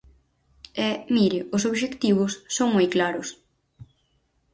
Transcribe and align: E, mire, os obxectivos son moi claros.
E, 0.87 0.89
mire, 1.15 1.39
os 1.55 1.63
obxectivos 1.69 2.31
son 2.55 2.67
moi 2.75 2.87
claros. 2.95 3.27